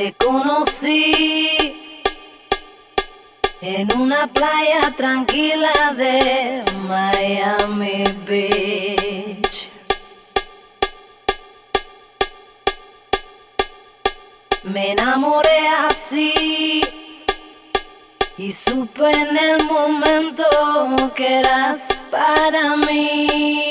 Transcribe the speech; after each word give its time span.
Te 0.00 0.14
conocí 0.14 1.12
en 3.60 3.98
una 3.98 4.26
playa 4.28 4.94
tranquila 4.96 5.94
de 5.94 6.64
Miami 6.88 8.04
Beach. 8.26 9.68
Me 14.62 14.92
enamoré 14.92 15.68
así 15.86 16.80
y 18.38 18.52
supe 18.52 19.10
en 19.10 19.36
el 19.36 19.64
momento 19.66 20.46
que 21.14 21.40
eras 21.40 21.98
para 22.10 22.74
mí, 22.76 23.70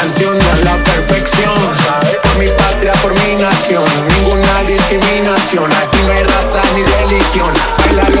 canción 0.00 0.38
a 0.40 0.56
la 0.64 0.82
perfección. 0.82 1.52
Por 2.22 2.38
mi 2.38 2.48
patria, 2.48 2.92
por 3.02 3.12
mi 3.12 3.36
nación, 3.36 3.84
ninguna 4.16 4.64
discriminación. 4.64 5.70
Aquí 5.72 5.98
no 6.06 6.12
hay 6.12 6.22
raza 6.22 6.62
ni 6.74 6.82
religión. 6.82 7.52
Bailalo 7.78 8.19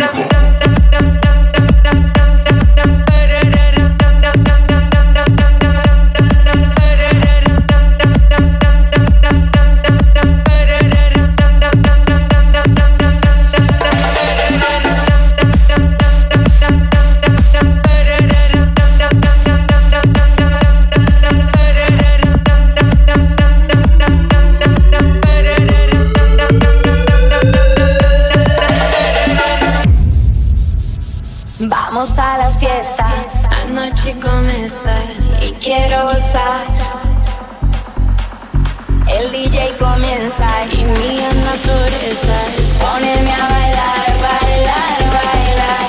People. 0.00 0.31
Noche 34.02 34.18
comienza 34.20 34.94
y 35.40 35.52
quiero 35.52 36.04
gozar. 36.04 36.64
El 39.08 39.30
DJ 39.30 39.76
comienza 39.78 40.48
y 40.72 40.84
mi 40.84 41.16
naturaleza 41.44 42.36
es 42.58 42.72
ponerme 42.72 43.32
a 43.32 43.48
bailar, 43.48 44.08
bailar, 44.22 44.98
bailar. 45.12 45.88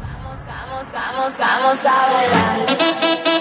Vamos, 0.00 0.38
vamos, 0.46 0.86
vamos, 0.92 1.38
vamos 1.38 1.84
a 1.84 1.96
bailar. 2.12 3.35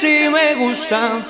Sí 0.00 0.28
me 0.30 0.54
gusta. 0.54 1.20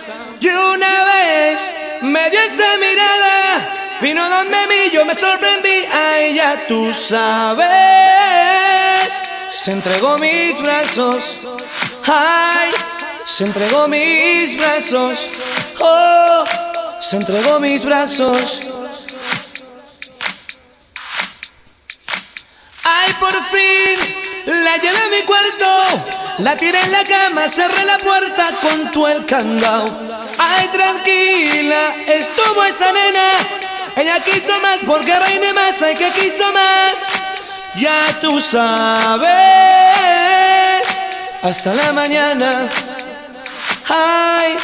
Y 0.41 0.49
una 0.49 1.05
vez 1.05 1.75
me 2.03 2.31
dio 2.31 2.41
esa 2.41 2.77
mirada, 2.79 3.99
vino 4.01 4.29
donde 4.29 4.67
mí, 4.69 4.91
yo 4.93 5.05
me 5.05 5.15
sorprendí, 5.15 5.87
ay, 5.93 6.35
ya 6.35 6.67
tú 6.69 6.95
sabes. 6.95 7.69
Se 9.51 9.73
entregó 9.73 10.17
mis 10.19 10.63
brazos, 10.63 11.39
ay, 12.07 12.71
se 13.27 13.45
entregó 13.45 13.89
mis 13.89 14.57
brazos, 14.57 15.19
oh, 15.81 16.45
se 17.01 17.17
entregó 17.17 17.59
mis 17.59 17.85
brazos. 17.85 18.71
Ay, 22.85 23.13
por 23.19 23.33
fin 23.45 23.99
la 24.47 24.77
llevé 24.77 24.99
a 24.99 25.09
mi 25.09 25.23
cuarto. 25.23 26.30
La 26.43 26.57
tiré 26.57 26.81
en 26.81 26.93
la 26.93 27.05
cama, 27.05 27.47
cerré 27.49 27.85
la 27.85 27.99
puerta 27.99 28.47
con 28.63 28.91
tu 28.91 29.07
el 29.07 29.27
candado. 29.27 29.85
Ay, 30.39 30.69
tranquila, 30.69 31.97
estuvo 32.07 32.65
esa 32.65 32.91
nena. 32.93 33.33
Ella 33.95 34.19
quiso 34.21 34.59
más 34.63 34.81
porque 34.87 35.19
reine 35.19 35.53
más, 35.53 35.83
ay, 35.83 35.95
que 35.95 36.11
quiso 36.11 36.51
más. 36.53 36.95
Ya 37.77 38.19
tú 38.23 38.41
sabes. 38.41 39.29
Hasta 41.43 41.75
la 41.75 41.93
mañana. 41.93 42.51
Ay, 43.89 44.57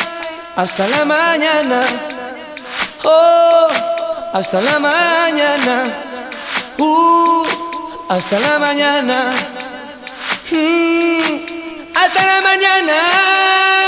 hasta 0.56 0.86
la 0.88 1.04
mañana. 1.04 1.80
Oh, 3.04 3.68
hasta 4.32 4.60
la 4.62 4.78
mañana. 4.78 5.84
Uh, 6.78 7.44
hasta 8.08 8.38
la 8.40 8.58
mañana. 8.58 9.30
Mm, 10.50 10.85
hasta 12.06 12.24
la 12.24 12.40
mañana. 12.40 13.85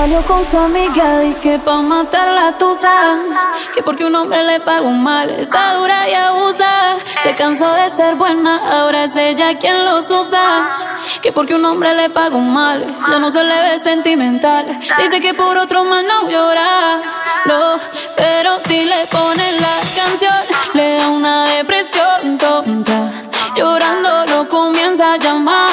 salió 0.07 0.21
con 0.25 0.45
su 0.45 0.57
amiga, 0.57 1.19
dice 1.19 1.41
que 1.41 1.59
pa' 1.59 1.81
matar 1.81 2.31
la 2.31 2.57
tusa. 2.57 3.19
Que 3.73 3.83
porque 3.83 4.05
un 4.05 4.15
hombre 4.15 4.41
le 4.45 4.61
pagó 4.61 4.89
mal, 4.91 5.29
está 5.31 5.73
dura 5.73 6.07
y 6.07 6.13
abusa. 6.13 6.95
Se 7.23 7.35
cansó 7.35 7.73
de 7.73 7.89
ser 7.89 8.15
buena, 8.15 8.79
ahora 8.79 9.03
es 9.03 9.17
ella 9.17 9.55
quien 9.59 9.83
los 9.83 10.09
usa. 10.09 10.69
Que 11.21 11.33
porque 11.33 11.55
un 11.55 11.65
hombre 11.65 11.93
le 11.93 12.09
pagó 12.09 12.39
mal, 12.39 12.85
ya 13.09 13.19
no 13.19 13.29
se 13.29 13.43
le 13.43 13.61
ve 13.63 13.79
sentimental. 13.79 14.79
Dice 14.97 15.19
que 15.19 15.33
por 15.33 15.57
otro 15.57 15.83
mal 15.83 16.07
no 16.07 16.29
llora, 16.29 17.01
no. 17.45 17.77
Pero 18.15 18.59
si 18.59 18.85
le 18.85 19.05
ponen 19.07 19.55
la 19.59 19.77
canción, 19.93 20.39
le 20.73 20.97
da 20.99 21.09
una 21.09 21.45
depresión 21.47 22.37
tonta. 22.37 23.11
Llorando 23.57 24.23
lo 24.27 24.47
comienza 24.47 25.13
a 25.13 25.17
llamar, 25.17 25.66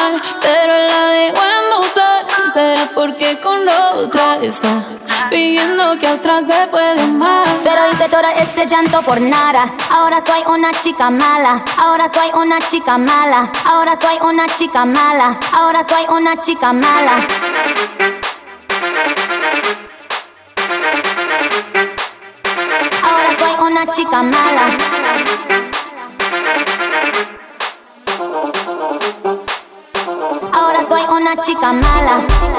porque 2.95 3.39
con 3.41 3.69
otra 3.69 4.37
está 4.37 4.83
pidiendo 5.29 5.99
que 5.99 6.07
atrás 6.07 6.47
se 6.47 6.67
puede 6.69 7.01
amar. 7.01 7.47
Pero 7.65 7.81
hice 7.93 8.09
todo 8.09 8.23
este 8.39 8.67
llanto 8.67 9.03
por 9.03 9.21
nada. 9.21 9.71
Ahora 9.91 10.23
soy 10.25 10.43
una 10.47 10.73
chica 10.73 11.11
mala. 11.11 11.63
Ahora 11.79 12.09
soy 12.13 12.31
una 12.35 12.61
chica 12.61 12.99
mala. 12.99 13.51
Ahora 13.67 13.95
soy 14.01 14.17
una 14.23 14.47
chica 14.49 14.87
mala. 14.87 15.39
Ahora 15.53 15.85
soy 15.89 16.07
una 16.09 16.37
chica 16.37 16.73
mala. 16.73 17.17
Ahora 23.03 23.39
soy 23.39 23.67
una 23.67 23.87
chica 23.87 24.23
mala. 24.23 24.65
Ahora 30.53 30.89
soy 30.89 31.05
una 31.11 31.37
chica 31.37 31.73
mala. 31.73 32.54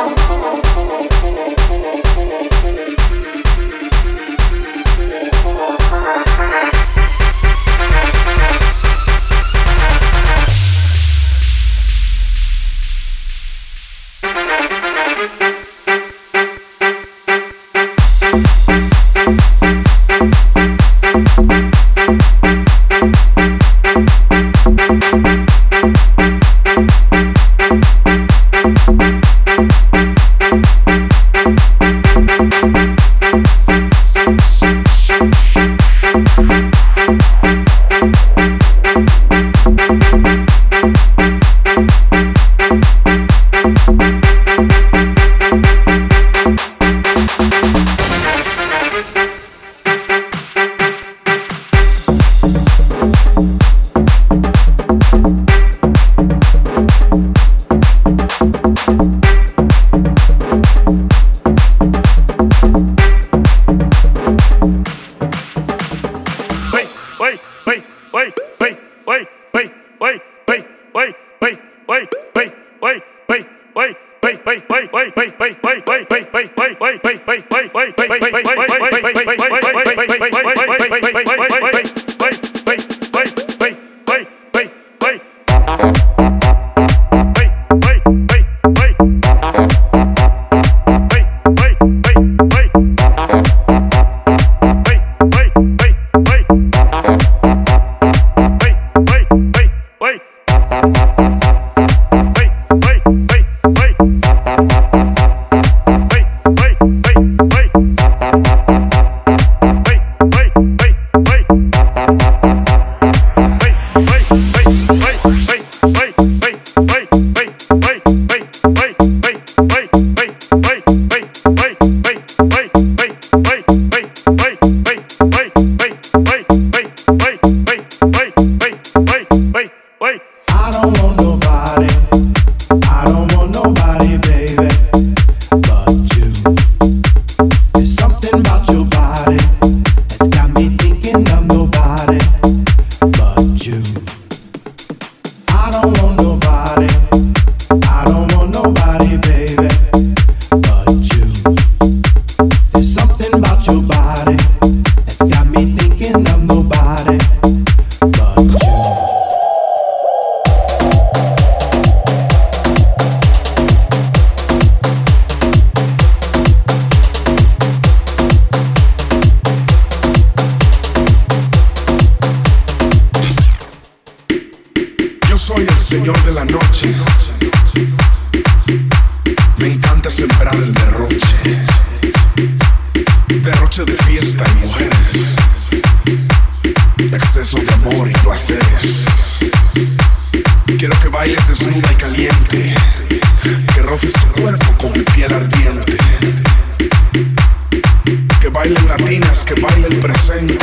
que 199.46 199.54
baile 199.62 199.88
el 199.88 199.98
presente, 199.98 200.58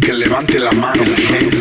que 0.00 0.12
levante 0.14 0.58
la 0.58 0.72
mano 0.72 1.02
mi 1.04 1.16
gente. 1.16 1.55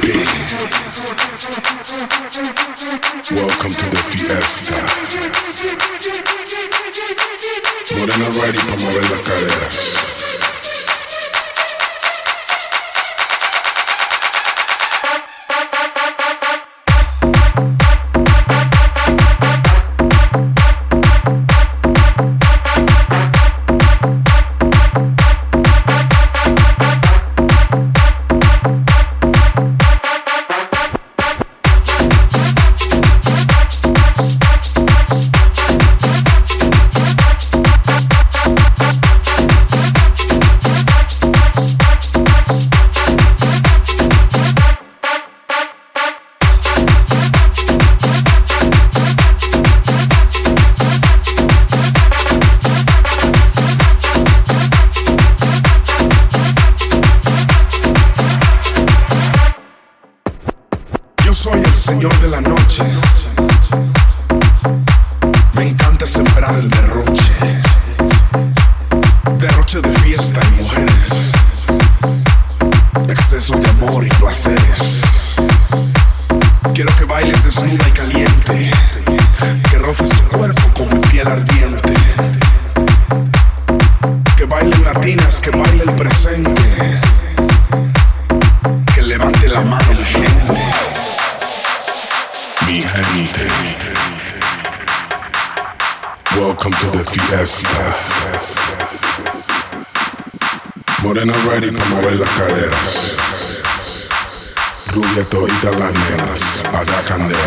Rubia 105.66 105.72
todita 105.72 105.72
las 105.72 105.94
nenas, 105.94 106.64
haga 106.74 107.02
candela. 107.08 107.40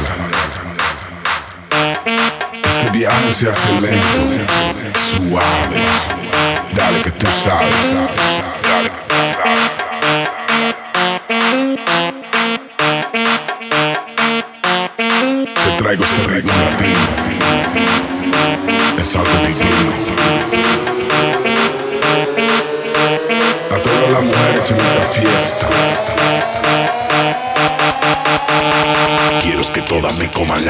Este 2.68 2.90
viaje 2.90 3.32
se 3.32 3.50
hace 3.50 3.80
lento, 3.80 4.44
suave. 4.98 5.86
Dale 6.74 7.02
que 7.02 7.10
tú 7.12 7.26
sabes. 7.30 7.94
Dale 8.64 8.90
traigo 15.76 16.04
este 16.04 16.22
ritmo 16.24 16.52
latino. 16.70 16.98
Es 18.98 19.16
algo 19.16 19.30
divino. 19.46 19.92
A 23.70 23.82
todas 23.82 24.10
las 24.10 24.22
mujeres 24.22 24.70
en 24.72 24.76
esta 24.76 25.02
fiesta. 25.06 26.07
Todas 30.00 30.18
me 30.18 30.30
coman. 30.30 30.62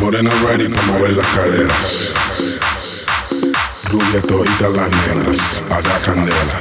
Morena 0.00 0.30
ready 0.46 0.68
para 0.68 0.86
mover 0.86 1.12
las 1.12 1.26
caderas. 1.28 2.14
Rubia 3.90 4.22
todita 4.22 4.68
las 4.68 4.90
nenas, 4.90 5.62
haga 5.70 5.98
candela. 6.04 6.58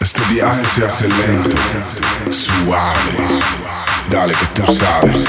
Este 0.00 0.20
viaje 0.32 0.64
se 0.64 0.86
hace 0.86 1.08
lento, 1.08 1.56
suave. 2.30 3.16
Dale 4.08 4.34
que 4.34 4.46
tú 4.46 4.72
sabes. 4.72 5.24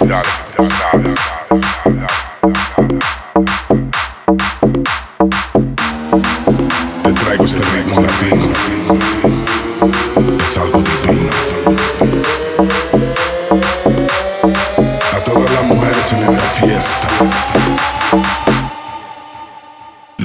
Dale 0.00 0.28
que 0.28 0.62
tú 0.62 0.68
sabes. 0.70 1.85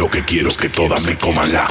Lo 0.02 0.10
que 0.10 0.26
quiero 0.26 0.50
es 0.50 0.58
que 0.58 0.68
todas 0.68 1.06
me 1.06 1.16
coman 1.16 1.54
la. 1.54 1.68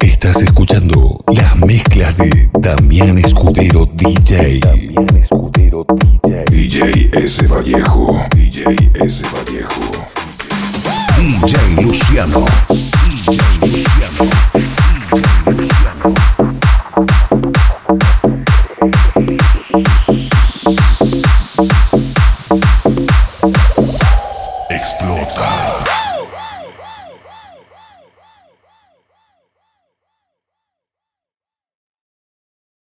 Estás 0.00 0.42
escuchando 0.42 1.22
las 1.28 1.56
mezclas 1.58 2.16
de 2.16 2.50
Damián 2.58 3.16
Escudero 3.18 3.88
DJ. 3.94 4.58
Damián 4.58 5.06
Escudero 5.16 5.86
DJ. 6.24 6.44
DJ 6.50 7.10
S. 7.12 7.46
Vallejo. 7.46 8.20
DJ 8.34 8.90
S. 8.94 9.24
Vallejo. 9.32 9.82
DJ 11.16 11.80
Luciano. 11.80 12.44
DJ 13.06 13.36
Luciano. 13.36 13.38
DJ 13.60 13.68
Luciano. 13.68 14.37